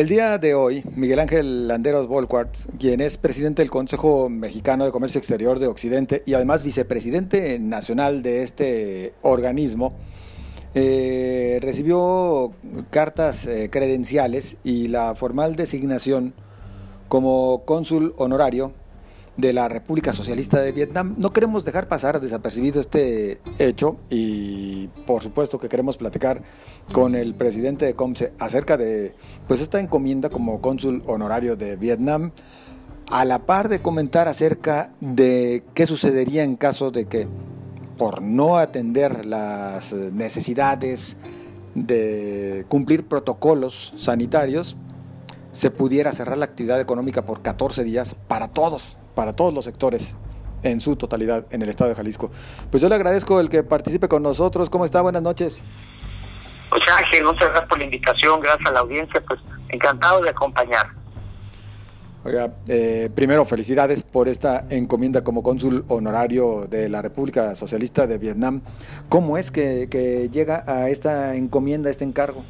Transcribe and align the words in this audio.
El 0.00 0.08
día 0.08 0.38
de 0.38 0.54
hoy, 0.54 0.82
Miguel 0.96 1.18
Ángel 1.18 1.68
Landeros 1.68 2.06
Volquart, 2.06 2.56
quien 2.78 3.02
es 3.02 3.18
presidente 3.18 3.60
del 3.60 3.70
Consejo 3.70 4.30
Mexicano 4.30 4.86
de 4.86 4.92
Comercio 4.92 5.18
Exterior 5.18 5.58
de 5.58 5.66
Occidente 5.66 6.22
y 6.24 6.32
además 6.32 6.62
vicepresidente 6.62 7.58
nacional 7.58 8.22
de 8.22 8.42
este 8.42 9.12
organismo, 9.20 9.92
eh, 10.74 11.58
recibió 11.60 12.52
cartas 12.88 13.46
eh, 13.46 13.68
credenciales 13.70 14.56
y 14.64 14.88
la 14.88 15.14
formal 15.14 15.54
designación 15.54 16.32
como 17.08 17.66
cónsul 17.66 18.14
honorario 18.16 18.72
de 19.40 19.52
la 19.52 19.68
República 19.68 20.12
Socialista 20.12 20.60
de 20.60 20.72
Vietnam. 20.72 21.14
No 21.18 21.32
queremos 21.32 21.64
dejar 21.64 21.88
pasar 21.88 22.20
desapercibido 22.20 22.80
este 22.80 23.40
hecho 23.58 23.96
y 24.10 24.88
por 25.06 25.22
supuesto 25.22 25.58
que 25.58 25.68
queremos 25.68 25.96
platicar 25.96 26.42
con 26.92 27.14
el 27.14 27.34
presidente 27.34 27.84
de 27.84 27.94
COMSE 27.94 28.32
acerca 28.38 28.76
de 28.76 29.14
pues 29.48 29.60
esta 29.60 29.80
encomienda 29.80 30.30
como 30.30 30.60
cónsul 30.60 31.02
honorario 31.06 31.56
de 31.56 31.76
Vietnam 31.76 32.32
a 33.10 33.24
la 33.24 33.40
par 33.40 33.68
de 33.68 33.82
comentar 33.82 34.28
acerca 34.28 34.92
de 35.00 35.64
qué 35.74 35.86
sucedería 35.86 36.44
en 36.44 36.56
caso 36.56 36.90
de 36.90 37.06
que 37.06 37.26
por 37.98 38.22
no 38.22 38.56
atender 38.56 39.26
las 39.26 39.92
necesidades 39.92 41.16
de 41.74 42.64
cumplir 42.68 43.06
protocolos 43.06 43.92
sanitarios, 43.96 44.76
se 45.52 45.70
pudiera 45.70 46.12
cerrar 46.12 46.38
la 46.38 46.44
actividad 46.44 46.80
económica 46.80 47.24
por 47.24 47.42
14 47.42 47.84
días 47.84 48.16
para 48.28 48.48
todos, 48.48 48.96
para 49.14 49.34
todos 49.34 49.52
los 49.52 49.64
sectores 49.64 50.16
en 50.62 50.80
su 50.80 50.96
totalidad 50.96 51.46
en 51.50 51.62
el 51.62 51.68
estado 51.68 51.90
de 51.90 51.96
Jalisco. 51.96 52.30
Pues 52.70 52.82
yo 52.82 52.88
le 52.88 52.94
agradezco 52.94 53.40
el 53.40 53.48
que 53.48 53.62
participe 53.62 54.08
con 54.08 54.22
nosotros. 54.22 54.68
¿Cómo 54.70 54.84
está? 54.84 55.00
Buenas 55.00 55.22
noches. 55.22 55.64
Pues 56.70 56.82
Ángel, 56.92 57.24
muchas 57.24 57.48
gracias 57.48 57.68
por 57.68 57.78
la 57.78 57.84
invitación, 57.84 58.40
gracias 58.40 58.68
a 58.68 58.72
la 58.72 58.80
audiencia, 58.80 59.20
pues 59.26 59.40
encantado 59.70 60.22
de 60.22 60.30
acompañar. 60.30 60.86
Oiga, 62.22 62.52
eh, 62.68 63.08
primero 63.14 63.46
felicidades 63.46 64.02
por 64.02 64.28
esta 64.28 64.66
encomienda 64.68 65.24
como 65.24 65.42
cónsul 65.42 65.84
honorario 65.88 66.66
de 66.68 66.88
la 66.90 67.00
República 67.00 67.54
Socialista 67.54 68.06
de 68.06 68.18
Vietnam. 68.18 68.60
¿Cómo 69.08 69.38
es 69.38 69.50
que, 69.50 69.88
que 69.90 70.28
llega 70.28 70.62
a 70.66 70.90
esta 70.90 71.34
encomienda, 71.34 71.88
a 71.88 71.90
este 71.90 72.04
encargo? 72.04 72.44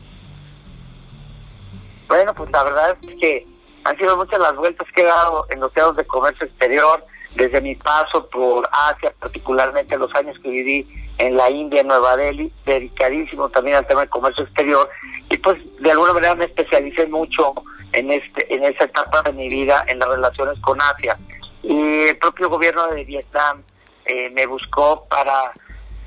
Bueno, 2.09 2.35
pues 2.35 2.51
la 2.51 2.65
verdad 2.65 2.97
es 3.01 3.15
que 3.21 3.47
han 3.85 3.97
sido 3.97 4.17
muchas 4.17 4.39
las 4.41 4.57
vueltas 4.57 4.87
que 4.95 5.03
he 5.03 5.05
dado 5.05 5.47
en 5.51 5.61
los 5.61 5.73
teatros 5.73 5.97
de 5.97 6.07
comercio 6.07 6.47
exterior, 6.47 7.05
desde 7.35 7.61
mi 7.61 7.77
paso 7.77 8.29
por 8.29 8.69
Asia, 8.73 9.13
particularmente 9.21 9.97
los 9.97 10.15
años 10.15 10.37
que 10.43 10.51
viví 10.51 10.87
en 11.19 11.37
la 11.37 11.49
India, 11.51 11.81
en 11.81 11.89
Nueva 11.89 12.17
Delhi, 12.17 12.53
dedicadísimo 12.67 13.49
también 13.51 13.77
al 13.77 13.87
tema 13.87 14.03
de 14.03 14.09
comercio 14.09 14.45
exterior, 14.45 14.89
y 15.31 15.37
pues 15.39 15.59
de 15.81 15.91
alguna 15.91 16.13
manera 16.13 16.35
me 16.35 16.47
especialicé 16.47 17.07
mucho 17.07 17.55
en 17.93 18.11
este 18.11 18.53
en 18.53 18.65
esa 18.65 18.85
etapa 18.85 19.23
de 19.23 19.33
mi 19.33 19.49
vida 19.49 19.85
en 19.87 19.99
las 19.99 20.09
relaciones 20.09 20.59
con 20.61 20.81
Asia. 20.81 21.17
Y 21.63 22.09
el 22.09 22.19
propio 22.19 22.49
gobierno 22.49 22.87
de 22.89 23.05
Vietnam 23.05 23.63
eh, 24.07 24.31
me 24.31 24.47
buscó 24.47 25.07
para 25.09 25.53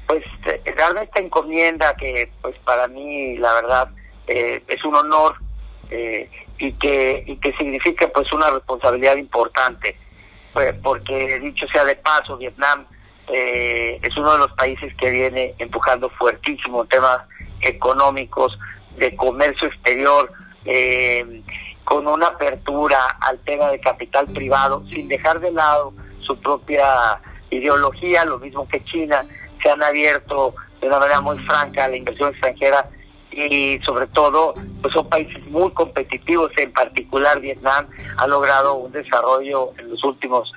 pues 0.08 0.24
darme 0.78 1.04
esta 1.04 1.22
encomienda 1.22 1.96
que 1.96 2.32
pues 2.42 2.58
para 2.66 2.88
mí 2.88 3.38
la 3.38 3.54
verdad 3.54 3.90
eh, 4.28 4.62
es 4.68 4.84
un 4.84 4.96
honor 4.96 5.36
eh, 5.90 6.30
y 6.58 6.74
que 6.74 7.24
y 7.26 7.38
que 7.38 7.54
significa 7.54 8.08
pues 8.14 8.32
una 8.34 8.50
responsabilidad 8.50 9.18
importante. 9.18 9.98
Pues, 10.54 10.76
porque 10.84 11.40
dicho 11.40 11.66
sea 11.68 11.84
de 11.84 11.96
paso 11.96 12.38
Vietnam 12.38 12.86
eh, 13.28 14.00
es 14.02 14.16
uno 14.18 14.34
de 14.34 14.38
los 14.40 14.52
países 14.54 14.94
que 14.96 15.10
viene 15.10 15.56
empujando 15.58 16.10
fuertísimo 16.12 16.86
temas 16.86 17.20
económicos 17.62 18.58
de 18.98 19.16
comercio 19.16 19.68
exterior 19.68 20.32
eh, 20.66 21.42
con 21.84 22.06
una 22.08 22.28
apertura 22.28 23.00
al 23.22 23.40
tema 23.40 23.70
de 23.72 23.80
capital 23.80 24.28
privado 24.28 24.84
sin 24.90 25.08
dejar 25.08 25.40
de 25.40 25.52
lado 25.52 25.94
su 26.20 26.40
propia 26.40 27.20
ideología 27.50 28.24
lo 28.26 28.38
mismo 28.38 28.68
que 28.68 28.84
China 28.84 29.26
se 29.62 29.70
han 29.70 29.82
abierto 29.82 30.54
de 30.82 30.88
una 30.88 31.00
manera 31.00 31.22
muy 31.22 31.38
franca 31.40 31.86
a 31.86 31.88
la 31.88 31.98
inversión 31.98 32.30
extranjera 32.30 32.90
y 33.36 33.80
sobre 33.84 34.08
todo 34.08 34.54
pues 34.82 34.94
son 34.94 35.08
países 35.10 35.46
muy 35.48 35.72
competitivos, 35.72 36.52
en 36.58 36.72
particular 36.72 37.40
Vietnam 37.40 37.88
ha 38.18 38.28
logrado 38.28 38.76
un 38.76 38.92
desarrollo 38.92 39.72
en 39.78 39.90
los 39.90 40.04
últimos 40.04 40.52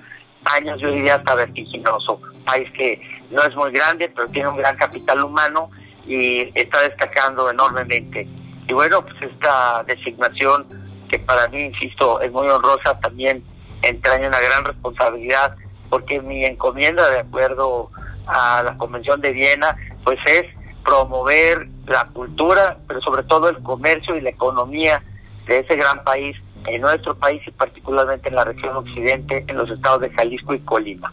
años, 0.45 0.81
yo 0.81 0.91
diría 0.91 1.17
hasta 1.17 1.35
vertiginoso, 1.35 2.21
país 2.45 2.71
que 2.73 3.01
no 3.31 3.43
es 3.43 3.55
muy 3.57 3.73
grande, 3.73 4.09
pero 4.15 4.29
tiene 4.29 4.49
un 4.49 4.57
gran 4.57 4.77
capital 4.77 5.25
humano 5.25 5.71
y 6.07 6.51
está 6.59 6.83
destacando 6.83 7.51
enormemente. 7.51 8.29
Y 8.69 8.73
bueno, 8.73 9.03
pues 9.03 9.31
esta 9.33 9.83
designación 9.85 10.67
que 11.09 11.19
para 11.19 11.49
mí, 11.49 11.61
insisto, 11.63 12.21
es 12.21 12.31
muy 12.33 12.49
honrosa, 12.49 12.99
también 13.01 13.45
entraña 13.83 14.29
una 14.29 14.41
gran 14.41 14.65
responsabilidad, 14.65 15.57
porque 15.91 16.21
mi 16.21 16.45
encomienda, 16.45 17.09
de 17.11 17.21
acuerdo 17.21 17.91
a 18.27 18.63
la 18.63 18.77
Convención 18.77 19.21
de 19.21 19.33
Viena, 19.33 19.77
pues 20.05 20.19
es 20.27 20.47
promover 20.87 21.67
la 21.87 22.07
cultura, 22.13 22.79
pero 22.87 23.01
sobre 23.01 23.25
todo 23.25 23.49
el 23.49 23.63
comercio 23.63 24.17
y 24.17 24.21
la 24.21 24.31
economía 24.31 25.03
de 25.47 25.59
ese 25.59 25.77
gran 25.77 26.05
país, 26.05 26.37
en 26.67 26.81
nuestro 26.81 27.17
país 27.17 27.43
y 27.47 27.51
particularmente 27.51 28.29
en 28.29 28.37
la 28.37 28.45
región 28.45 28.77
occidente, 28.77 29.45
en 29.47 29.57
los 29.57 29.69
estados 29.71 30.01
de 30.01 30.11
Jalisco 30.11 30.55
y 30.55 30.61
Colima. 30.61 31.13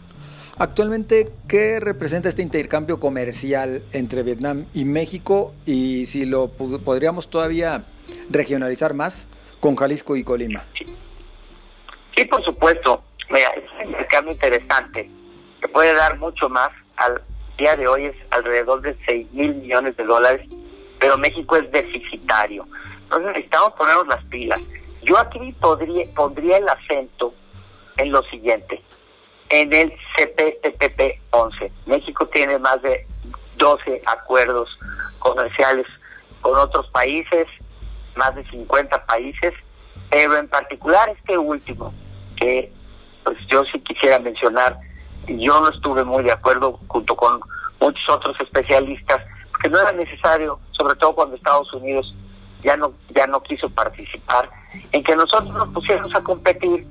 Actualmente, 0.56 1.32
¿qué 1.48 1.80
representa 1.80 2.28
este 2.28 2.42
intercambio 2.42 3.00
comercial 3.00 3.82
entre 3.92 4.22
Vietnam 4.22 4.66
y 4.72 4.84
México? 4.84 5.52
Y 5.66 6.06
si 6.06 6.24
lo 6.24 6.48
podríamos 6.48 7.28
todavía 7.28 7.84
regionalizar 8.30 8.94
más 8.94 9.26
con 9.58 9.74
Jalisco 9.74 10.14
y 10.14 10.22
Colima. 10.22 10.64
Sí, 12.16 12.24
por 12.26 12.44
supuesto. 12.44 13.02
Mira, 13.30 13.48
es 13.50 13.64
un 13.80 13.90
intercambio 13.90 14.32
interesante 14.32 15.10
que 15.60 15.68
puede 15.68 15.92
dar 15.94 16.18
mucho 16.18 16.48
más 16.48 16.70
al 16.96 17.20
día 17.56 17.76
de 17.76 17.86
hoy 17.86 18.06
es 18.06 18.16
alrededor 18.30 18.80
de 18.82 18.96
6 19.06 19.32
mil 19.32 19.54
millones 19.54 19.96
de 19.96 20.04
dólares, 20.04 20.48
pero 20.98 21.16
México 21.18 21.56
es 21.56 21.70
deficitario. 21.70 22.66
Entonces 23.04 23.28
necesitamos 23.28 23.74
ponernos 23.74 24.06
las 24.08 24.24
pilas. 24.24 24.60
Yo 25.02 25.18
aquí 25.18 25.52
podría, 25.60 26.06
pondría 26.14 26.56
el 26.56 26.68
acento 26.68 27.34
en 27.96 28.10
lo 28.10 28.22
siguiente, 28.24 28.82
en 29.50 29.72
el 29.72 29.92
CPTPP 30.16 31.20
11. 31.30 31.72
México 31.86 32.26
tiene 32.28 32.58
más 32.58 32.80
de 32.82 33.06
12 33.56 34.02
acuerdos 34.06 34.68
comerciales 35.18 35.86
con 36.40 36.56
otros 36.56 36.88
países, 36.90 37.46
más 38.16 38.34
de 38.34 38.44
50 38.50 39.06
países, 39.06 39.52
pero 40.10 40.36
en 40.36 40.48
particular 40.48 41.08
este 41.08 41.38
último, 41.38 41.92
que 42.36 42.72
pues 43.24 43.38
yo 43.48 43.64
sí 43.64 43.80
quisiera 43.80 44.18
mencionar, 44.18 44.76
yo 45.28 45.60
no 45.60 45.68
estuve 45.70 46.04
muy 46.04 46.24
de 46.24 46.32
acuerdo 46.32 46.78
junto 46.88 47.16
con 47.16 47.40
muchos 47.80 48.08
otros 48.08 48.36
especialistas, 48.40 49.22
porque 49.50 49.68
no 49.68 49.80
era 49.80 49.92
necesario, 49.92 50.58
sobre 50.72 50.96
todo 50.96 51.14
cuando 51.14 51.36
Estados 51.36 51.72
Unidos 51.72 52.14
ya 52.62 52.76
no 52.76 52.92
ya 53.14 53.26
no 53.26 53.42
quiso 53.42 53.68
participar, 53.70 54.48
en 54.92 55.04
que 55.04 55.14
nosotros 55.14 55.52
nos 55.52 55.68
pusiéramos 55.68 56.14
a 56.14 56.22
competir 56.22 56.86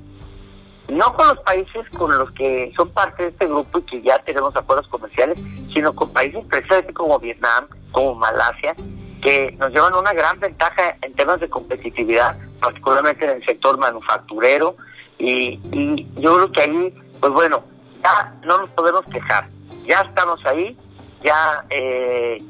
no 0.88 1.14
con 1.14 1.28
los 1.28 1.38
países 1.40 1.88
con 1.96 2.16
los 2.16 2.30
que 2.32 2.72
son 2.76 2.90
parte 2.90 3.22
de 3.22 3.28
este 3.30 3.46
grupo 3.46 3.78
y 3.78 3.82
que 3.82 4.02
ya 4.02 4.18
tenemos 4.20 4.54
acuerdos 4.54 4.86
comerciales, 4.88 5.38
sino 5.72 5.94
con 5.94 6.12
países 6.12 6.44
precisamente 6.48 6.92
como 6.92 7.18
Vietnam, 7.18 7.66
como 7.90 8.14
Malasia, 8.14 8.76
que 9.22 9.52
nos 9.58 9.72
llevan 9.72 9.94
una 9.94 10.12
gran 10.12 10.38
ventaja 10.40 10.96
en 11.00 11.14
temas 11.14 11.40
de 11.40 11.48
competitividad, 11.48 12.36
particularmente 12.60 13.24
en 13.24 13.30
el 13.30 13.44
sector 13.46 13.78
manufacturero, 13.78 14.76
y, 15.18 15.58
y 15.72 16.06
yo 16.20 16.34
creo 16.34 16.52
que 16.52 16.60
ahí, 16.60 16.94
pues 17.20 17.32
bueno, 17.32 17.64
ya 18.04 18.34
no 18.44 18.58
nos 18.58 18.70
podemos 18.70 19.04
quejar, 19.06 19.48
ya 19.86 20.00
estamos 20.00 20.38
ahí, 20.44 20.76
ya 21.24 21.64
eh, 21.70 22.42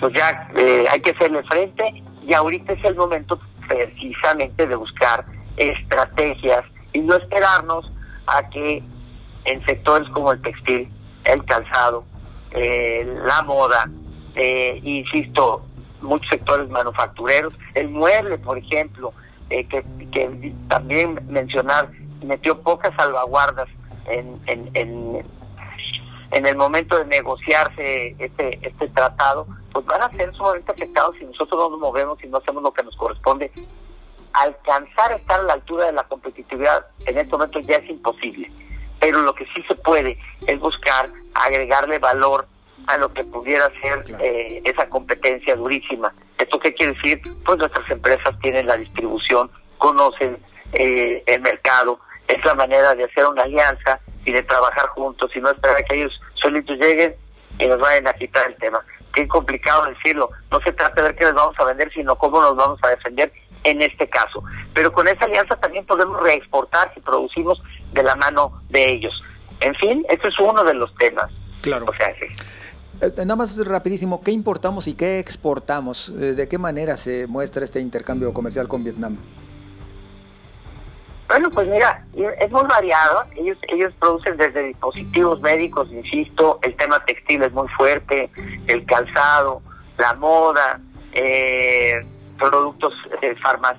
pues 0.00 0.12
ya 0.14 0.50
eh, 0.56 0.84
hay 0.90 1.00
que 1.00 1.12
hacerle 1.12 1.42
frente 1.44 2.02
y 2.26 2.34
ahorita 2.34 2.72
es 2.72 2.84
el 2.84 2.96
momento 2.96 3.38
precisamente 3.68 4.66
de 4.66 4.74
buscar 4.74 5.24
estrategias 5.56 6.64
y 6.92 7.00
no 7.00 7.14
esperarnos 7.14 7.90
a 8.26 8.48
que 8.48 8.82
en 9.44 9.64
sectores 9.66 10.08
como 10.10 10.32
el 10.32 10.42
textil, 10.42 10.88
el 11.24 11.44
calzado, 11.44 12.04
eh, 12.50 13.06
la 13.24 13.42
moda, 13.42 13.88
insisto, 14.82 15.64
muchos 16.00 16.28
sectores 16.28 16.68
manufactureros, 16.70 17.54
el 17.74 17.88
mueble, 17.88 18.38
por 18.38 18.58
ejemplo, 18.58 19.12
que, 19.48 19.66
que 20.12 20.54
también 20.68 21.20
mencionar, 21.28 21.90
metió 22.24 22.60
pocas 22.62 22.94
salvaguardas 22.96 23.68
en, 24.06 24.40
en, 24.46 24.70
en, 24.74 25.26
en 26.30 26.46
el 26.46 26.56
momento 26.56 26.98
de 26.98 27.04
negociarse 27.06 28.16
este, 28.18 28.58
este 28.62 28.88
tratado, 28.88 29.46
pues 29.72 29.84
van 29.86 30.02
a 30.02 30.10
ser 30.10 30.34
sumamente 30.34 30.72
afectados 30.72 31.16
si 31.18 31.24
nosotros 31.24 31.58
no 31.58 31.70
nos 31.70 31.80
movemos 31.80 32.22
y 32.24 32.28
no 32.28 32.38
hacemos 32.38 32.62
lo 32.62 32.72
que 32.72 32.82
nos 32.82 32.96
corresponde. 32.96 33.50
Alcanzar 34.32 35.12
a 35.12 35.16
estar 35.16 35.40
a 35.40 35.42
la 35.42 35.52
altura 35.54 35.86
de 35.86 35.92
la 35.92 36.04
competitividad 36.04 36.86
en 37.06 37.18
este 37.18 37.32
momento 37.32 37.60
ya 37.60 37.76
es 37.76 37.90
imposible, 37.90 38.50
pero 38.98 39.20
lo 39.20 39.34
que 39.34 39.44
sí 39.54 39.62
se 39.68 39.74
puede 39.74 40.18
es 40.46 40.58
buscar 40.58 41.10
agregarle 41.34 41.98
valor 41.98 42.46
a 42.86 42.96
lo 42.96 43.12
que 43.12 43.24
pudiera 43.24 43.70
ser 43.80 44.04
eh, 44.20 44.62
esa 44.64 44.88
competencia 44.88 45.54
durísima. 45.54 46.12
¿Esto 46.38 46.58
qué 46.58 46.74
quiere 46.74 46.94
decir? 46.94 47.20
Pues 47.44 47.58
nuestras 47.58 47.88
empresas 47.90 48.36
tienen 48.40 48.66
la 48.66 48.76
distribución, 48.76 49.50
conocen 49.78 50.38
eh, 50.72 51.22
el 51.26 51.40
mercado, 51.42 52.00
es 52.32 52.44
la 52.44 52.54
manera 52.54 52.94
de 52.94 53.04
hacer 53.04 53.26
una 53.26 53.42
alianza 53.42 54.00
y 54.24 54.32
de 54.32 54.42
trabajar 54.42 54.86
juntos 54.88 55.30
y 55.34 55.40
no 55.40 55.50
esperar 55.50 55.76
a 55.76 55.82
que 55.82 55.96
ellos 55.96 56.20
solitos 56.34 56.78
lleguen 56.78 57.14
y 57.58 57.66
nos 57.66 57.78
vayan 57.78 58.06
a 58.06 58.12
quitar 58.14 58.46
el 58.46 58.56
tema. 58.56 58.80
Qué 59.14 59.28
complicado 59.28 59.86
decirlo. 59.86 60.30
No 60.50 60.60
se 60.60 60.72
trata 60.72 60.94
de 60.96 61.08
ver 61.08 61.16
qué 61.16 61.24
les 61.26 61.34
vamos 61.34 61.54
a 61.58 61.64
vender, 61.64 61.92
sino 61.92 62.16
cómo 62.16 62.40
nos 62.40 62.56
vamos 62.56 62.78
a 62.82 62.88
defender 62.88 63.32
en 63.64 63.82
este 63.82 64.08
caso. 64.08 64.42
Pero 64.74 64.92
con 64.92 65.06
esa 65.06 65.24
alianza 65.26 65.56
también 65.56 65.84
podemos 65.84 66.20
reexportar 66.22 66.92
si 66.94 67.00
producimos 67.00 67.62
de 67.92 68.02
la 68.02 68.16
mano 68.16 68.62
de 68.70 68.92
ellos. 68.92 69.22
En 69.60 69.74
fin, 69.74 70.04
este 70.08 70.28
es 70.28 70.34
uno 70.40 70.64
de 70.64 70.74
los 70.74 70.94
temas. 70.96 71.30
Claro. 71.60 71.86
O 71.88 71.94
sea, 71.94 72.14
sí. 72.18 72.26
Eh, 73.02 73.12
nada 73.18 73.36
más 73.36 73.56
rapidísimo, 73.66 74.22
¿qué 74.22 74.30
importamos 74.30 74.88
y 74.88 74.94
qué 74.94 75.18
exportamos? 75.18 76.08
Eh, 76.08 76.34
¿De 76.34 76.48
qué 76.48 76.58
manera 76.58 76.96
se 76.96 77.26
muestra 77.26 77.64
este 77.64 77.80
intercambio 77.80 78.32
comercial 78.32 78.68
con 78.68 78.82
Vietnam? 78.82 79.18
Bueno, 81.42 81.56
pues 81.56 81.68
mira, 81.70 82.04
es 82.38 82.52
muy 82.52 82.62
variado. 82.68 83.24
Ellos 83.34 83.58
ellos 83.66 83.92
producen 83.98 84.36
desde 84.36 84.62
dispositivos 84.62 85.40
médicos, 85.40 85.90
insisto, 85.90 86.60
el 86.62 86.76
tema 86.76 87.04
textil 87.04 87.42
es 87.42 87.52
muy 87.52 87.66
fuerte, 87.70 88.30
el 88.68 88.86
calzado, 88.86 89.60
la 89.98 90.14
moda, 90.14 90.78
eh, 91.12 92.00
productos 92.38 92.94
eh, 93.22 93.34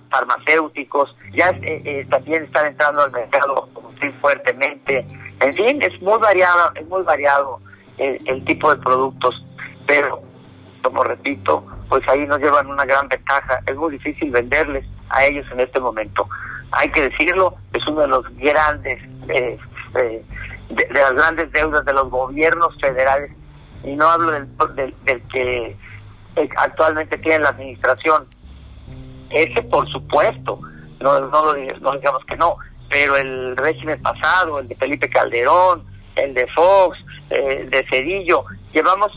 farmacéuticos, 0.10 1.16
ya 1.32 1.58
eh, 1.62 2.06
también 2.10 2.44
están 2.44 2.66
entrando 2.66 3.04
al 3.04 3.12
mercado 3.14 3.70
muy 3.82 4.12
fuertemente. 4.20 5.06
En 5.40 5.56
fin, 5.56 5.82
es 5.82 6.02
muy 6.02 6.20
variado, 6.20 6.70
es 6.76 6.86
muy 6.90 7.04
variado 7.04 7.62
el 7.98 8.44
tipo 8.44 8.76
de 8.76 8.82
productos, 8.82 9.42
pero 9.88 10.22
como 10.82 11.02
repito, 11.06 11.66
pues 11.88 12.06
ahí 12.10 12.26
nos 12.26 12.40
llevan 12.40 12.68
una 12.68 12.84
gran 12.84 13.08
ventaja. 13.08 13.62
Es 13.68 13.78
muy 13.78 13.94
difícil 13.94 14.32
venderles 14.32 14.86
a 15.12 15.24
ellos 15.24 15.46
en 15.54 15.62
este 15.62 15.80
momento 15.80 16.28
hay 16.74 16.92
que 16.92 17.10
decirlo, 17.10 17.56
es 17.74 17.86
uno 17.88 18.02
de 18.02 18.08
los 18.08 18.26
grandes, 18.38 19.02
eh, 19.30 19.58
eh, 19.96 20.26
de, 20.70 20.88
las 20.92 21.14
grandes 21.14 21.52
deudas 21.52 21.86
de 21.86 21.94
los 21.94 22.10
gobiernos 22.10 22.76
federales, 22.80 23.32
y 23.84 23.96
no 23.96 24.08
hablo 24.08 24.32
del, 24.32 24.48
del, 25.04 25.22
que 25.28 25.76
eh, 26.36 26.50
actualmente 26.58 27.18
tiene 27.18 27.40
la 27.40 27.50
administración. 27.50 28.28
Ese, 29.30 29.62
por 29.64 29.90
supuesto, 29.90 30.60
no, 31.00 31.20
no, 31.20 31.54
no 31.54 31.92
digamos 31.94 32.26
que 32.26 32.38
no, 32.38 32.58
pero 32.90 33.18
el 33.18 33.58
régimen 33.58 34.02
pasado, 34.02 34.60
el 34.60 34.68
de 34.68 34.76
Felipe 34.76 35.10
Calderón, 35.10 35.84
el 36.16 36.34
de 36.34 36.48
Fox, 36.48 36.98
el 37.30 37.70
de 37.70 37.86
Cedillo, 37.90 38.46
llevamos 38.72 39.12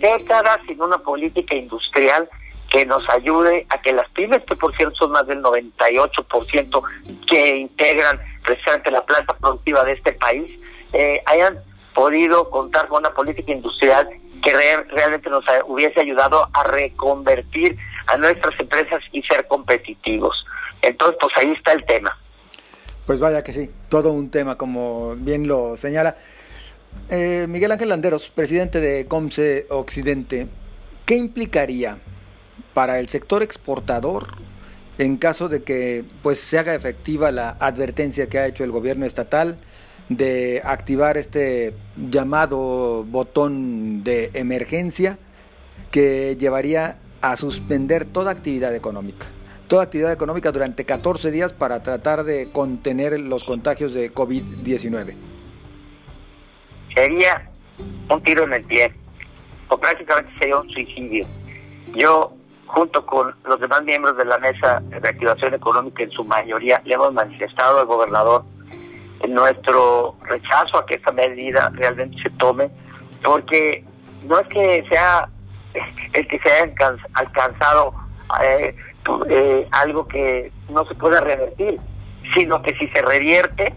décadas 0.00 0.60
sin 0.66 0.80
una 0.80 0.98
política 0.98 1.54
industrial 1.54 2.28
que 2.72 2.86
nos 2.86 3.06
ayude 3.10 3.66
a 3.68 3.80
que 3.82 3.92
las 3.92 4.08
pymes, 4.10 4.42
que 4.44 4.56
por 4.56 4.74
cierto 4.74 4.96
son 4.96 5.12
más 5.12 5.26
del 5.26 5.42
98% 5.42 6.82
que 7.28 7.56
integran 7.56 8.18
precisamente 8.42 8.90
la 8.90 9.04
planta 9.04 9.34
productiva 9.34 9.84
de 9.84 9.92
este 9.92 10.12
país, 10.14 10.50
eh, 10.94 11.20
hayan 11.26 11.58
podido 11.94 12.48
contar 12.48 12.88
con 12.88 13.00
una 13.00 13.12
política 13.12 13.52
industrial 13.52 14.08
que 14.42 14.52
realmente 14.54 15.28
nos 15.28 15.44
hubiese 15.66 16.00
ayudado 16.00 16.48
a 16.54 16.64
reconvertir 16.64 17.76
a 18.06 18.16
nuestras 18.16 18.58
empresas 18.58 19.02
y 19.12 19.22
ser 19.22 19.46
competitivos. 19.46 20.34
Entonces, 20.80 21.18
pues 21.20 21.32
ahí 21.36 21.52
está 21.52 21.72
el 21.72 21.84
tema. 21.84 22.18
Pues 23.06 23.20
vaya 23.20 23.44
que 23.44 23.52
sí, 23.52 23.70
todo 23.90 24.12
un 24.12 24.30
tema, 24.30 24.56
como 24.56 25.14
bien 25.16 25.46
lo 25.46 25.76
señala. 25.76 26.16
Eh, 27.10 27.46
Miguel 27.48 27.72
Ángel 27.72 27.90
Landeros, 27.90 28.28
presidente 28.30 28.80
de 28.80 29.06
COMSE 29.06 29.66
Occidente, 29.68 30.48
¿qué 31.04 31.16
implicaría 31.16 31.98
para 32.74 32.98
el 33.00 33.08
sector 33.08 33.42
exportador 33.42 34.28
en 34.98 35.16
caso 35.16 35.48
de 35.48 35.62
que 35.62 36.04
pues 36.22 36.38
se 36.38 36.58
haga 36.58 36.74
efectiva 36.74 37.32
la 37.32 37.56
advertencia 37.60 38.28
que 38.28 38.38
ha 38.38 38.46
hecho 38.46 38.64
el 38.64 38.70
gobierno 38.70 39.06
estatal 39.06 39.58
de 40.08 40.60
activar 40.64 41.16
este 41.16 41.74
llamado 41.96 43.04
botón 43.04 44.04
de 44.04 44.30
emergencia 44.34 45.18
que 45.90 46.36
llevaría 46.38 46.98
a 47.20 47.36
suspender 47.36 48.04
toda 48.06 48.32
actividad 48.32 48.74
económica. 48.74 49.26
Toda 49.68 49.84
actividad 49.84 50.12
económica 50.12 50.52
durante 50.52 50.84
14 50.84 51.30
días 51.30 51.52
para 51.52 51.82
tratar 51.82 52.24
de 52.24 52.50
contener 52.50 53.18
los 53.18 53.44
contagios 53.44 53.94
de 53.94 54.12
COVID-19. 54.12 55.14
Sería 56.94 57.50
un 58.10 58.22
tiro 58.22 58.44
en 58.44 58.52
el 58.52 58.64
pie, 58.64 58.92
o 59.68 59.78
prácticamente 59.78 60.30
sería 60.38 60.58
un 60.58 60.68
suicidio. 60.68 61.26
Yo 61.94 62.34
junto 62.72 63.04
con 63.04 63.34
los 63.44 63.60
demás 63.60 63.82
miembros 63.84 64.16
de 64.16 64.24
la 64.24 64.38
mesa 64.38 64.80
de 64.80 65.06
activación 65.06 65.52
económica 65.52 66.02
en 66.02 66.10
su 66.10 66.24
mayoría, 66.24 66.80
le 66.86 66.94
hemos 66.94 67.12
manifestado 67.12 67.80
al 67.80 67.86
gobernador 67.86 68.44
nuestro 69.28 70.16
rechazo 70.22 70.78
a 70.78 70.86
que 70.86 70.94
esta 70.94 71.12
medida 71.12 71.70
realmente 71.74 72.16
se 72.22 72.30
tome, 72.30 72.70
porque 73.22 73.84
no 74.24 74.38
es 74.38 74.48
que 74.48 74.84
sea 74.88 75.28
el 76.14 76.26
que 76.26 76.38
se 76.38 76.50
haya 76.50 76.72
alcanzado 77.12 77.92
eh, 78.42 78.74
eh, 79.28 79.68
algo 79.72 80.08
que 80.08 80.50
no 80.70 80.86
se 80.86 80.94
pueda 80.94 81.20
revertir, 81.20 81.78
sino 82.34 82.62
que 82.62 82.74
si 82.76 82.88
se 82.88 83.02
revierte, 83.02 83.74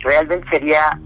realmente 0.00 0.46
sería 0.50 1.00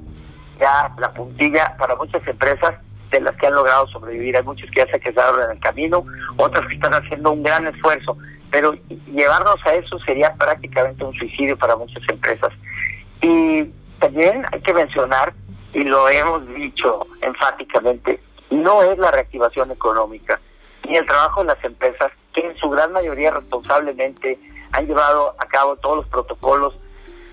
ya 0.58 0.92
la 0.98 1.12
puntilla 1.14 1.76
para 1.78 1.94
muchas 1.94 2.26
empresas 2.26 2.74
de 3.10 3.20
las 3.20 3.36
que 3.36 3.46
han 3.46 3.54
logrado 3.54 3.86
sobrevivir. 3.88 4.36
Hay 4.36 4.42
muchos 4.42 4.70
que 4.70 4.80
ya 4.80 4.86
se 4.86 5.00
quedaron 5.00 5.42
en 5.42 5.50
el 5.50 5.60
camino, 5.60 6.04
otras 6.36 6.66
que 6.68 6.74
están 6.74 6.94
haciendo 6.94 7.32
un 7.32 7.42
gran 7.42 7.66
esfuerzo, 7.66 8.16
pero 8.50 8.74
llevarnos 9.06 9.56
a 9.64 9.74
eso 9.74 9.98
sería 10.00 10.34
prácticamente 10.34 11.04
un 11.04 11.14
suicidio 11.14 11.56
para 11.56 11.76
muchas 11.76 12.02
empresas. 12.08 12.52
Y 13.22 13.64
también 14.00 14.44
hay 14.52 14.60
que 14.60 14.74
mencionar, 14.74 15.32
y 15.72 15.84
lo 15.84 16.08
hemos 16.08 16.46
dicho 16.54 17.06
enfáticamente, 17.20 18.20
no 18.50 18.82
es 18.82 18.98
la 18.98 19.10
reactivación 19.10 19.70
económica 19.70 20.40
ni 20.88 20.96
el 20.96 21.06
trabajo 21.06 21.40
de 21.40 21.46
las 21.46 21.64
empresas 21.64 22.10
que 22.34 22.40
en 22.40 22.56
su 22.56 22.68
gran 22.68 22.92
mayoría 22.92 23.30
responsablemente 23.30 24.38
han 24.72 24.86
llevado 24.86 25.34
a 25.38 25.46
cabo 25.46 25.76
todos 25.76 25.98
los 25.98 26.06
protocolos 26.08 26.74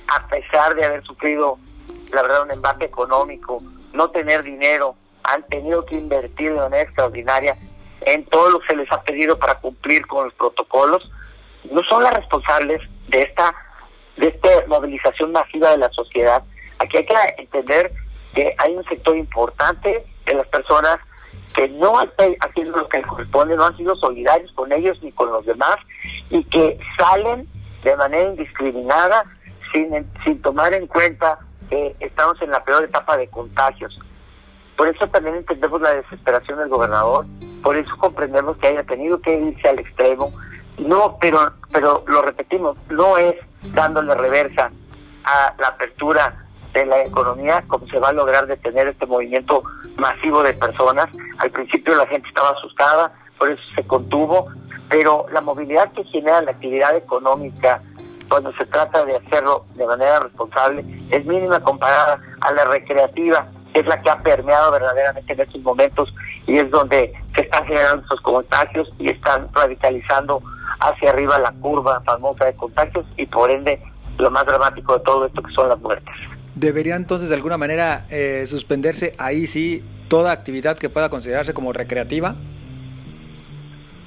a 0.07 0.27
pesar 0.27 0.75
de 0.75 0.85
haber 0.85 1.03
sufrido 1.03 1.57
la 2.11 2.21
verdad 2.21 2.43
un 2.43 2.51
embate 2.51 2.85
económico, 2.85 3.61
no 3.93 4.09
tener 4.11 4.43
dinero, 4.43 4.95
han 5.27 5.43
tenido 5.43 5.85
que 5.85 5.95
invertir 5.95 6.53
de 6.53 6.59
manera 6.59 6.83
extraordinaria 6.83 7.57
en 8.01 8.25
todo 8.25 8.49
lo 8.49 8.59
que 8.59 8.67
se 8.67 8.75
les 8.75 8.91
ha 8.91 9.01
pedido 9.03 9.37
para 9.37 9.59
cumplir 9.59 10.05
con 10.07 10.25
los 10.25 10.33
protocolos, 10.33 11.09
no 11.69 11.81
son 11.83 12.03
las 12.03 12.13
responsables 12.13 12.81
de 13.09 13.21
esta 13.21 13.53
de 14.17 14.29
esta 14.29 14.49
movilización 14.67 15.31
masiva 15.31 15.69
de 15.71 15.77
la 15.77 15.89
sociedad. 15.91 16.41
Aquí 16.79 16.97
hay 16.97 17.05
que 17.05 17.15
entender 17.37 17.91
que 18.33 18.55
hay 18.57 18.75
un 18.75 18.83
sector 18.85 19.15
importante 19.15 20.05
de 20.25 20.33
las 20.33 20.47
personas 20.47 20.99
que 21.55 21.67
no 21.69 22.01
están 22.01 22.35
haciendo 22.39 22.77
lo 22.77 22.89
que 22.89 22.97
les 22.97 23.07
corresponde, 23.07 23.55
no 23.55 23.65
han 23.65 23.77
sido 23.77 23.95
solidarios 23.95 24.51
con 24.53 24.71
ellos 24.71 24.97
ni 25.03 25.11
con 25.11 25.31
los 25.31 25.45
demás 25.45 25.77
y 26.29 26.43
que 26.45 26.79
salen 26.97 27.47
de 27.83 27.95
manera 27.95 28.29
indiscriminada 28.29 29.23
sin, 29.71 29.89
sin 30.23 30.41
tomar 30.41 30.73
en 30.73 30.87
cuenta 30.87 31.39
que 31.69 31.95
estamos 31.99 32.41
en 32.41 32.51
la 32.51 32.63
peor 32.63 32.85
etapa 32.85 33.17
de 33.17 33.27
contagios. 33.27 33.99
Por 34.77 34.87
eso 34.87 35.07
también 35.07 35.35
entendemos 35.35 35.81
la 35.81 35.95
desesperación 35.95 36.59
del 36.59 36.69
gobernador, 36.69 37.25
por 37.63 37.75
eso 37.75 37.91
comprendemos 37.97 38.57
que 38.57 38.67
haya 38.67 38.83
tenido 38.83 39.19
que 39.19 39.35
irse 39.35 39.67
al 39.67 39.79
extremo. 39.79 40.31
No, 40.77 41.17
pero, 41.19 41.51
pero 41.71 42.03
lo 42.07 42.21
repetimos, 42.21 42.77
no 42.89 43.17
es 43.17 43.35
dándole 43.73 44.13
reversa 44.13 44.71
a 45.23 45.53
la 45.59 45.69
apertura 45.69 46.45
de 46.73 46.85
la 46.85 47.03
economía 47.03 47.63
como 47.67 47.87
se 47.87 47.97
va 47.97 48.09
a 48.09 48.13
lograr 48.13 48.45
detener 48.45 48.87
este 48.87 49.07
movimiento 49.07 49.63
masivo 49.95 50.43
de 50.43 50.53
personas. 50.53 51.07
Al 51.39 51.49
principio 51.49 51.95
la 51.95 52.05
gente 52.05 52.27
estaba 52.27 52.51
asustada, 52.51 53.11
por 53.39 53.49
eso 53.49 53.61
se 53.75 53.83
contuvo, 53.87 54.47
pero 54.89 55.25
la 55.31 55.41
movilidad 55.41 55.91
que 55.93 56.03
genera 56.03 56.43
la 56.43 56.51
actividad 56.51 56.95
económica 56.95 57.81
cuando 58.29 58.53
se 58.53 58.65
trata 58.67 59.03
de 59.05 59.15
hacerlo 59.15 59.65
de 59.73 59.87
manera 59.87 60.19
responsable 60.19 60.85
es 61.09 61.25
mínima 61.25 61.61
comparada 61.61 62.21
a 62.41 62.51
la 62.51 62.65
recreativa 62.65 63.47
es 63.79 63.85
la 63.85 64.01
que 64.01 64.09
ha 64.09 64.21
permeado 64.21 64.71
verdaderamente 64.71 65.33
en 65.33 65.41
estos 65.41 65.61
momentos 65.61 66.13
y 66.45 66.57
es 66.57 66.69
donde 66.71 67.13
se 67.35 67.41
están 67.41 67.65
generando 67.65 68.03
estos 68.03 68.21
contagios 68.21 68.91
y 68.99 69.09
están 69.09 69.47
radicalizando 69.53 70.41
hacia 70.79 71.09
arriba 71.09 71.39
la 71.39 71.51
curva 71.51 72.01
famosa 72.01 72.45
de 72.45 72.55
contagios 72.55 73.05
y 73.17 73.25
por 73.25 73.51
ende 73.51 73.81
lo 74.17 74.31
más 74.31 74.45
dramático 74.45 74.97
de 74.97 75.03
todo 75.03 75.25
esto 75.25 75.41
que 75.41 75.51
son 75.53 75.69
las 75.69 75.79
muertes. 75.79 76.13
¿Debería 76.55 76.95
entonces 76.95 77.29
de 77.29 77.35
alguna 77.35 77.57
manera 77.57 78.05
eh, 78.09 78.45
suspenderse 78.47 79.13
ahí 79.19 79.45
sí 79.45 79.83
toda 80.07 80.31
actividad 80.31 80.77
que 80.77 80.89
pueda 80.89 81.09
considerarse 81.09 81.53
como 81.53 81.73
recreativa? 81.73 82.35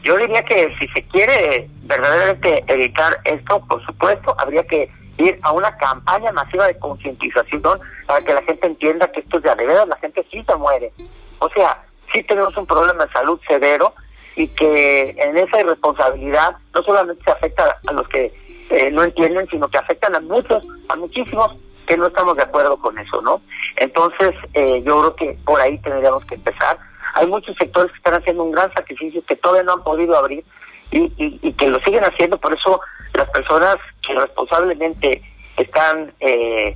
Yo 0.03 0.17
diría 0.17 0.43
que 0.43 0.75
si 0.81 0.89
se 0.89 1.03
quiere 1.09 1.69
verdaderamente 1.83 2.65
evitar 2.67 3.19
esto, 3.25 3.65
por 3.69 3.85
supuesto, 3.85 4.35
habría 4.39 4.65
que 4.65 4.91
ir 5.21 5.39
a 5.43 5.53
una 5.53 5.77
campaña 5.77 6.33
masiva 6.33 6.67
de 6.67 6.79
concientización 6.79 7.81
para 8.07 8.25
que 8.25 8.35
la 8.35 8.43
gente 8.43 8.67
entienda 8.67 9.11
que 9.13 9.21
esto 9.21 9.39
es 9.39 9.43
de 9.43 9.55
verdad, 9.55 9.87
la 9.89 9.97
gente 9.97 10.27
sí 10.31 10.43
se 10.47 10.57
muere 10.57 10.93
O 11.39 11.49
sea, 11.51 11.83
sí 12.13 12.23
tenemos 12.25 12.57
un 12.57 12.67
problema 12.67 13.07
de 13.07 13.13
salud 13.13 13.41
severo 13.47 13.95
y 14.37 14.49
que 14.49 15.11
en 15.19 15.37
esa 15.37 15.61
irresponsabilidad 15.61 16.57
no 16.75 16.83
solamente 16.83 17.23
se 17.25 17.31
afecta 17.31 17.79
a 17.87 17.93
los 17.93 18.09
que 18.09 18.33
eh, 18.71 18.91
no 18.91 19.03
entienden, 19.03 19.49
sino 19.49 19.69
que 19.69 19.79
afectan 19.79 20.15
a 20.15 20.21
muchos, 20.21 20.63
a 20.89 20.97
muchísimos 20.97 21.57
que 21.87 21.97
no 21.97 22.07
estamos 22.07 22.37
de 22.37 22.45
acuerdo 22.45 22.77
con 22.77 22.97
eso, 22.99 23.21
¿no? 23.21 23.43
Entonces, 23.77 24.33
eh, 24.55 24.81
yo 24.87 25.01
creo 25.01 25.17
que 25.17 25.39
por 25.45 25.61
ahí 25.61 25.77
tendríamos 25.79 26.25
que 26.27 26.37
empezar. 26.37 26.79
Hay 27.15 27.27
muchos 27.27 27.57
sectores 27.57 27.91
que 27.91 27.99
están 27.99 28.15
haciendo 28.15 28.45
un 28.45 28.53
gran 28.53 28.73
sacrificio 28.73 29.25
que 29.27 29.35
todavía 29.35 29.65
no 29.65 29.73
han 29.73 29.83
podido 29.83 30.17
abrir 30.17 30.45
y, 30.93 31.13
y, 31.17 31.53
que 31.55 31.69
lo 31.69 31.81
siguen 31.81 32.05
haciendo, 32.05 32.39
por 32.39 32.53
eso 32.53 32.81
las 33.21 33.31
personas 33.31 33.77
que 34.07 34.15
responsablemente 34.15 35.23
están, 35.59 36.11
eh, 36.21 36.75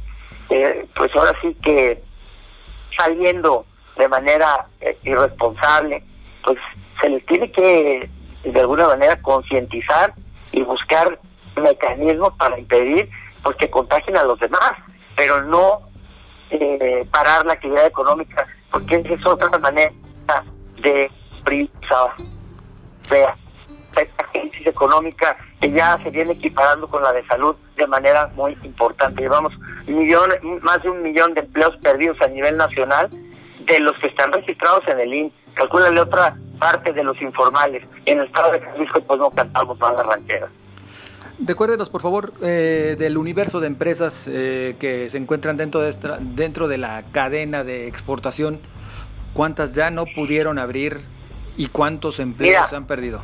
eh, 0.50 0.86
pues 0.94 1.10
ahora 1.16 1.32
sí 1.40 1.56
que 1.62 2.02
saliendo 2.98 3.64
de 3.96 4.08
manera 4.08 4.66
eh, 4.82 4.96
irresponsable, 5.04 6.02
pues 6.44 6.58
se 7.00 7.08
les 7.08 7.24
tiene 7.26 7.50
que 7.50 8.10
de 8.44 8.60
alguna 8.60 8.88
manera 8.88 9.20
concientizar 9.22 10.12
y 10.52 10.60
buscar 10.62 11.18
mecanismos 11.56 12.34
para 12.36 12.58
impedir 12.58 13.08
pues 13.42 13.56
que 13.56 13.70
contagien 13.70 14.16
a 14.18 14.24
los 14.24 14.38
demás, 14.38 14.72
pero 15.16 15.42
no 15.44 15.80
eh, 16.50 17.06
parar 17.10 17.46
la 17.46 17.54
actividad 17.54 17.86
económica, 17.86 18.46
porque 18.70 18.96
esa 18.96 19.14
es 19.14 19.26
otra 19.26 19.58
manera 19.58 19.92
de 20.82 21.10
priorizar. 21.42 22.10
sea, 23.08 23.34
esta 23.96 24.24
crisis 24.64 24.66
económica 24.66 25.36
que 25.60 25.70
ya 25.70 25.98
se 26.02 26.10
viene 26.10 26.32
equiparando 26.32 26.88
con 26.88 27.02
la 27.02 27.12
de 27.12 27.24
salud 27.26 27.56
de 27.76 27.86
manera 27.86 28.30
muy 28.34 28.56
importante. 28.62 29.22
Llevamos 29.22 29.52
millón, 29.86 30.30
más 30.62 30.82
de 30.82 30.90
un 30.90 31.02
millón 31.02 31.34
de 31.34 31.40
empleos 31.40 31.76
perdidos 31.78 32.20
a 32.20 32.28
nivel 32.28 32.56
nacional 32.56 33.10
de 33.66 33.80
los 33.80 33.96
que 33.98 34.08
están 34.08 34.32
registrados 34.32 34.86
en 34.88 35.00
el 35.00 35.14
IN. 35.14 35.32
Calcúlale 35.54 36.00
otra 36.00 36.36
parte 36.58 36.92
de 36.92 37.04
los 37.04 37.20
informales. 37.22 37.82
En 38.06 38.18
el 38.18 38.26
estado 38.26 38.52
de 38.52 38.60
Jalisco 38.60 39.00
pues 39.02 39.20
no 39.20 39.30
cantamos 39.30 39.78
más 39.78 39.94
la 39.96 40.02
ranchera. 40.02 40.48
Recuérdenos, 41.44 41.90
por 41.90 42.00
favor, 42.00 42.32
eh, 42.42 42.94
del 42.96 43.18
universo 43.18 43.58
de 43.58 43.66
empresas 43.66 44.28
eh, 44.28 44.76
que 44.78 45.10
se 45.10 45.18
encuentran 45.18 45.56
dentro 45.56 45.80
de, 45.80 45.90
esta, 45.90 46.18
dentro 46.20 46.68
de 46.68 46.78
la 46.78 47.02
cadena 47.10 47.64
de 47.64 47.88
exportación, 47.88 48.60
¿cuántas 49.32 49.74
ya 49.74 49.90
no 49.90 50.04
pudieron 50.06 50.60
abrir 50.60 51.00
y 51.56 51.66
cuántos 51.68 52.20
empleos 52.20 52.70
se 52.70 52.76
han 52.76 52.86
perdido? 52.86 53.20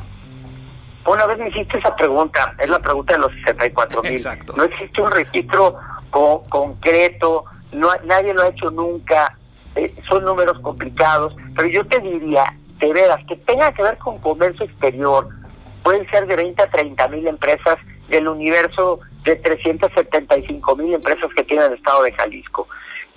Una 1.05 1.25
vez 1.25 1.37
me 1.39 1.49
hiciste 1.49 1.77
esa 1.77 1.95
pregunta, 1.95 2.53
es 2.59 2.69
la 2.69 2.79
pregunta 2.79 3.13
de 3.13 3.19
los 3.19 3.31
64 3.33 4.01
mil. 4.03 4.21
No 4.55 4.63
existe 4.63 5.01
un 5.01 5.11
registro 5.11 5.75
concreto, 6.11 7.45
no, 7.71 7.89
nadie 8.05 8.33
lo 8.33 8.43
ha 8.43 8.49
hecho 8.49 8.69
nunca, 8.69 9.37
eh, 9.75 9.93
son 10.07 10.25
números 10.25 10.59
complicados, 10.59 11.35
pero 11.55 11.67
yo 11.67 11.85
te 11.87 11.99
diría, 11.99 12.53
de 12.79 12.93
veras, 12.93 13.23
que 13.27 13.35
tenga 13.37 13.71
que 13.73 13.83
ver 13.83 13.97
con 13.97 14.19
comercio 14.19 14.65
exterior, 14.65 15.27
pueden 15.83 16.09
ser 16.09 16.27
de 16.27 16.35
20 16.35 16.61
a 16.61 16.69
30 16.69 17.07
mil 17.07 17.27
empresas 17.27 17.77
del 18.09 18.27
universo 18.27 18.99
de 19.23 19.35
375 19.37 20.75
mil 20.75 20.93
empresas 20.93 21.29
que 21.35 21.43
tiene 21.43 21.65
el 21.65 21.73
estado 21.73 22.03
de 22.03 22.11
Jalisco. 22.11 22.67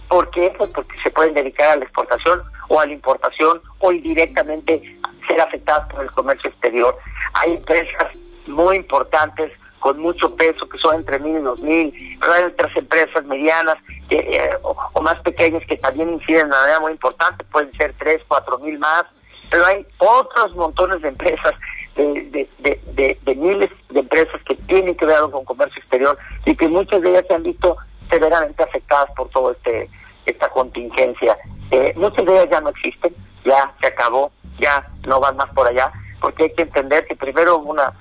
¿Por 0.09 0.31
qué? 0.31 0.55
Pues 0.57 0.71
porque 0.71 0.97
se 1.03 1.11
pueden 1.11 1.35
dedicar 1.35 1.71
a 1.71 1.77
la 1.77 1.85
exportación 1.85 2.43
o 2.69 2.81
a 2.81 2.87
la 2.87 2.93
importación 2.93 3.61
o 3.79 3.93
indirectamente 3.93 4.99
ser 5.27 5.41
afectadas 5.41 5.89
por 5.89 6.03
el 6.03 6.11
comercio 6.13 6.51
exterior. 6.51 6.97
Hay 7.35 7.53
empresas 7.53 8.09
muy 8.47 8.77
importantes 8.77 9.53
con 9.81 9.99
mucho 10.01 10.35
peso 10.35 10.67
que 10.69 10.79
son 10.79 10.97
entre 10.97 11.19
mil 11.19 11.37
y 11.37 11.43
dos 11.43 11.61
mil, 11.61 12.19
pero 12.19 12.33
hay 12.33 12.45
otras 12.45 12.75
empresas 12.75 13.23
medianas 13.27 13.77
eh, 14.09 14.51
o, 14.63 15.03
más 15.03 15.21
pequeñas 15.21 15.63
que 15.67 15.77
también 15.77 16.15
inciden 16.15 16.49
de 16.49 16.57
manera 16.57 16.81
muy 16.81 16.93
importante, 16.93 17.45
pueden 17.45 17.71
ser 17.77 17.95
tres, 17.99 18.23
cuatro 18.27 18.59
mil 18.61 18.79
más, 18.79 19.05
pero 19.51 19.67
hay 19.67 19.87
otros 19.99 20.57
montones 20.57 21.03
de 21.03 21.09
empresas, 21.09 21.53
de, 21.97 22.49
de, 22.61 23.19
de, 23.23 23.35
miles 23.35 23.71
de 23.91 24.01
empresas 24.01 24.41
que 24.49 24.55
tienen 24.69 24.97
que 24.97 25.05
ver 25.05 25.21
con 25.31 25.45
comercio 25.45 25.79
exterior 25.81 26.17
y 26.47 26.57
que 26.57 26.67
muchas 26.67 27.03
de 27.03 27.11
ellas 27.11 27.25
se 27.29 27.35
han 27.35 27.43
visto 27.43 27.77
severamente 28.09 28.63
afectadas 28.63 29.11
por 29.15 29.29
todo 29.29 29.53
este 29.53 29.91
esta 30.27 30.49
contingencia. 30.49 31.37
Eh, 31.71 31.93
muchas 31.97 32.25
de 32.25 32.33
ellas 32.33 32.49
ya 32.51 32.61
no 32.63 32.71
existen, 32.71 33.15
ya 33.45 33.71
se 33.83 33.89
acabó, 33.89 34.33
ya 34.59 34.87
no 35.07 35.21
van 35.21 35.37
más 35.37 35.51
por 35.51 35.67
allá, 35.67 35.93
porque 36.21 36.45
hay 36.45 36.55
que 36.55 36.63
entender 36.63 37.07
que 37.07 37.17
primero 37.17 37.59
una 37.59 37.93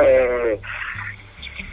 eh, 0.00 0.60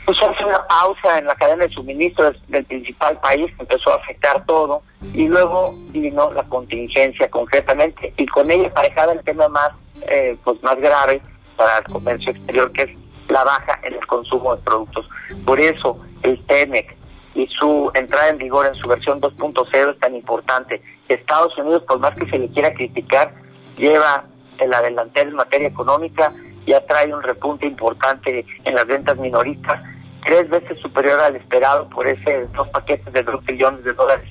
pues 0.05 0.17
hace 0.23 0.43
una 0.43 0.65
pausa 0.67 1.19
en 1.19 1.25
la 1.25 1.35
cadena 1.35 1.67
de 1.67 1.73
suministro 1.73 2.31
del, 2.47 2.65
principal 2.65 3.19
país 3.19 3.45
que 3.55 3.61
empezó 3.61 3.91
a 3.91 3.97
afectar 3.97 4.43
todo 4.45 4.81
y 5.13 5.27
luego 5.27 5.75
vino 5.89 6.33
la 6.33 6.43
contingencia 6.43 7.29
concretamente. 7.29 8.11
Y 8.17 8.25
con 8.25 8.49
ella 8.49 8.69
aparejada 8.69 9.13
el 9.13 9.23
tema 9.23 9.47
más 9.49 9.69
eh, 10.07 10.35
pues 10.43 10.61
más 10.63 10.79
grave 10.79 11.21
para 11.55 11.77
el 11.77 11.83
comercio 11.83 12.31
exterior 12.31 12.71
que 12.71 12.83
es 12.83 12.89
la 13.27 13.43
baja 13.43 13.79
en 13.83 13.93
el 13.93 14.07
consumo 14.07 14.55
de 14.55 14.63
productos. 14.63 15.07
Por 15.45 15.59
eso 15.59 15.99
el 16.23 16.43
TEMEC 16.47 16.97
y 17.35 17.45
su 17.59 17.91
entrada 17.93 18.29
en 18.29 18.39
vigor 18.39 18.65
en 18.65 18.75
su 18.75 18.87
versión 18.87 19.21
2.0 19.21 19.91
es 19.93 19.99
tan 19.99 20.15
importante. 20.15 20.81
Estados 21.07 21.55
Unidos 21.57 21.83
por 21.87 21.99
más 21.99 22.15
que 22.15 22.27
se 22.29 22.39
le 22.39 22.49
quiera 22.49 22.73
criticar 22.73 23.31
lleva 23.77 24.25
el 24.61 24.73
adelantero 24.73 25.29
en 25.29 25.35
materia 25.35 25.67
económica, 25.67 26.33
ya 26.65 26.85
trae 26.85 27.13
un 27.13 27.23
repunte 27.23 27.65
importante 27.65 28.45
en 28.63 28.75
las 28.75 28.85
ventas 28.85 29.17
minoristas, 29.17 29.81
tres 30.23 30.49
veces 30.49 30.79
superior 30.79 31.19
al 31.19 31.35
esperado 31.35 31.89
por 31.89 32.07
ese 32.07 32.47
dos 32.55 32.67
paquetes 32.69 33.11
de 33.13 33.23
dos 33.23 33.43
billones 33.45 33.83
de 33.83 33.93
dólares 33.93 34.29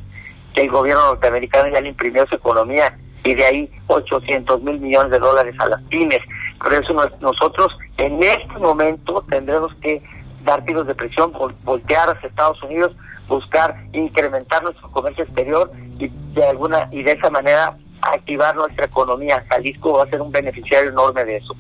que 0.55 0.63
el 0.63 0.71
gobierno 0.71 1.07
norteamericano 1.07 1.69
ya 1.69 1.81
le 1.81 1.91
imprimió 1.91 2.23
a 2.23 2.27
su 2.27 2.37
economía 2.37 2.97
y 3.25 3.35
de 3.35 3.45
ahí 3.45 3.71
800 3.89 4.63
mil 4.63 4.81
millones 4.81 5.11
de 5.11 5.19
dólares 5.19 5.55
a 5.59 5.67
las 5.67 5.83
pymes. 5.85 6.21
Por 6.61 6.73
eso 6.73 6.93
nosotros 7.21 7.77
en 7.99 8.23
este 8.23 8.59
momento 8.59 9.25
tendremos 9.29 9.75
que 9.83 10.03
dar 10.45 10.65
tiros 10.65 10.87
de 10.87 10.95
presión, 10.95 11.33
voltear 11.65 12.11
hacia 12.11 12.29
Estados 12.29 12.63
Unidos, 12.63 12.97
buscar 13.29 13.77
incrementar 13.93 14.63
nuestro 14.63 14.91
comercio 14.91 15.25
exterior 15.25 15.71
y 15.99 16.09
de 16.35 16.45
alguna 16.45 16.89
y 16.91 17.03
de 17.03 17.13
esa 17.13 17.31
manera 17.31 17.77
activar 18.03 18.57
nuestra 18.57 18.87
economía. 18.87 19.45
Jalisco 19.49 19.95
va 19.95 20.05
a 20.05 20.11
ser 20.11 20.21
un 20.21 20.31
beneficiario 20.31 20.91
enorme 20.91 21.25
de 21.25 21.37
eso. 21.37 21.55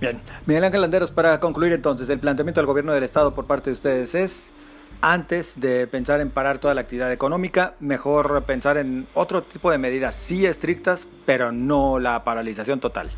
Bien, 0.00 0.20
Miguel 0.46 0.64
Ángel 0.64 0.80
Landeros, 0.80 1.12
para 1.12 1.38
concluir 1.38 1.72
entonces, 1.72 2.08
el 2.08 2.18
planteamiento 2.18 2.60
del 2.60 2.66
gobierno 2.66 2.92
del 2.92 3.04
Estado 3.04 3.34
por 3.34 3.46
parte 3.46 3.70
de 3.70 3.74
ustedes 3.74 4.14
es, 4.16 4.52
antes 5.00 5.60
de 5.60 5.86
pensar 5.86 6.20
en 6.20 6.30
parar 6.30 6.58
toda 6.58 6.74
la 6.74 6.80
actividad 6.80 7.12
económica, 7.12 7.74
mejor 7.78 8.42
pensar 8.42 8.78
en 8.78 9.06
otro 9.14 9.42
tipo 9.44 9.70
de 9.70 9.78
medidas, 9.78 10.16
sí 10.16 10.44
estrictas, 10.44 11.06
pero 11.24 11.52
no 11.52 12.00
la 12.00 12.24
paralización 12.24 12.80
total. 12.80 13.10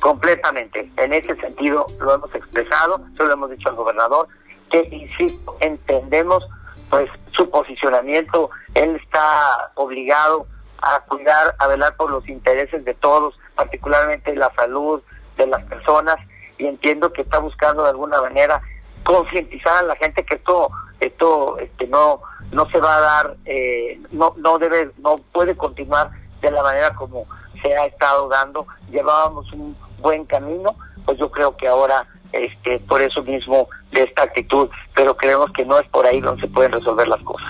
Completamente. 0.00 0.90
En 0.96 1.12
ese 1.12 1.34
sentido 1.36 1.86
lo 2.00 2.14
hemos 2.14 2.34
expresado, 2.34 3.00
se 3.16 3.22
lo 3.22 3.32
hemos 3.32 3.50
dicho 3.50 3.68
al 3.68 3.76
gobernador, 3.76 4.28
que, 4.70 4.88
insisto, 4.90 5.56
entendemos 5.60 6.44
pues 6.90 7.10
su 7.36 7.50
posicionamiento, 7.50 8.50
él 8.74 8.96
está 8.96 9.70
obligado 9.74 10.46
a 10.80 11.00
cuidar, 11.00 11.54
a 11.58 11.66
velar 11.66 11.96
por 11.96 12.10
los 12.10 12.28
intereses 12.28 12.84
de 12.84 12.94
todos, 12.94 13.38
particularmente 13.54 14.34
la 14.34 14.52
salud 14.54 15.02
de 15.36 15.46
las 15.46 15.62
personas, 15.64 16.16
y 16.56 16.66
entiendo 16.66 17.12
que 17.12 17.22
está 17.22 17.38
buscando 17.38 17.84
de 17.84 17.90
alguna 17.90 18.20
manera 18.20 18.60
concientizar 19.04 19.78
a 19.78 19.86
la 19.86 19.96
gente 19.96 20.24
que 20.24 20.34
esto, 20.34 20.70
esto, 21.00 21.58
este, 21.58 21.86
no, 21.86 22.20
no 22.52 22.68
se 22.70 22.80
va 22.80 22.96
a 22.96 23.00
dar, 23.00 23.36
eh, 23.44 24.00
no, 24.10 24.34
no 24.36 24.58
debe, 24.58 24.90
no 24.98 25.18
puede 25.32 25.56
continuar 25.56 26.10
de 26.40 26.50
la 26.50 26.62
manera 26.62 26.94
como 26.94 27.26
se 27.62 27.74
ha 27.76 27.86
estado 27.86 28.28
dando. 28.28 28.66
Llevábamos 28.90 29.50
un 29.52 29.76
buen 29.98 30.24
camino, 30.26 30.76
pues 31.04 31.18
yo 31.18 31.30
creo 31.30 31.56
que 31.56 31.68
ahora 31.68 32.06
este, 32.32 32.78
por 32.80 33.02
eso 33.02 33.22
mismo 33.22 33.68
de 33.92 34.02
esta 34.02 34.24
actitud, 34.24 34.68
pero 34.94 35.16
creemos 35.16 35.50
que 35.52 35.64
no 35.64 35.78
es 35.78 35.88
por 35.88 36.06
ahí 36.06 36.20
donde 36.20 36.42
se 36.42 36.48
pueden 36.48 36.72
resolver 36.72 37.08
las 37.08 37.22
cosas. 37.22 37.48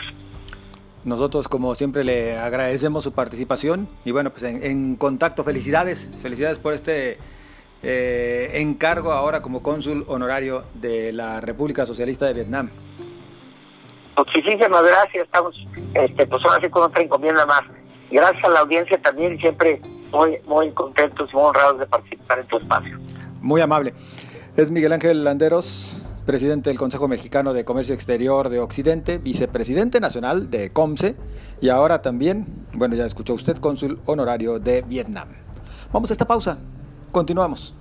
Nosotros, 1.04 1.48
como 1.48 1.74
siempre, 1.74 2.04
le 2.04 2.36
agradecemos 2.36 3.04
su 3.04 3.12
participación 3.12 3.88
y 4.04 4.10
bueno, 4.10 4.30
pues 4.30 4.42
en, 4.42 4.96
contacto, 4.96 5.44
felicidades, 5.44 6.10
felicidades 6.20 6.58
por 6.58 6.74
este 6.74 7.18
eh, 7.82 8.50
encargo 8.54 9.12
ahora 9.12 9.40
como 9.40 9.62
cónsul 9.62 10.04
honorario 10.08 10.64
de 10.74 11.12
la 11.12 11.40
República 11.40 11.86
Socialista 11.86 12.26
de 12.26 12.34
Vietnam. 12.34 12.70
Muchísimas 14.16 14.82
gracias, 14.82 15.24
estamos, 15.24 15.54
este, 15.94 16.26
pues 16.26 16.44
ahora 16.44 16.60
sí 16.60 16.68
con 16.68 16.82
otra 16.82 17.02
encomienda 17.02 17.46
más. 17.46 17.62
Gracias 18.10 18.44
a 18.44 18.48
la 18.48 18.60
audiencia 18.60 19.00
también, 19.00 19.38
siempre 19.38 19.80
muy, 20.10 20.38
muy 20.46 20.72
contentos 20.72 21.30
y 21.32 21.36
muy 21.36 21.44
honrados 21.44 21.78
de 21.78 21.86
participar 21.86 22.40
en 22.40 22.46
tu 22.48 22.58
espacio. 22.58 22.98
Muy 23.40 23.60
amable. 23.60 23.94
Es 24.58 24.72
Miguel 24.72 24.92
Ángel 24.92 25.22
Landeros, 25.22 25.86
presidente 26.26 26.68
del 26.68 26.80
Consejo 26.80 27.06
Mexicano 27.06 27.52
de 27.52 27.64
Comercio 27.64 27.94
Exterior 27.94 28.48
de 28.48 28.58
Occidente, 28.58 29.18
vicepresidente 29.18 30.00
nacional 30.00 30.50
de 30.50 30.70
COMSE 30.70 31.14
y 31.60 31.68
ahora 31.68 32.02
también, 32.02 32.66
bueno, 32.72 32.96
ya 32.96 33.06
escuchó 33.06 33.34
usted, 33.34 33.58
cónsul 33.58 34.00
honorario 34.04 34.58
de 34.58 34.82
Vietnam. 34.82 35.28
Vamos 35.92 36.10
a 36.10 36.14
esta 36.14 36.26
pausa. 36.26 36.58
Continuamos. 37.12 37.77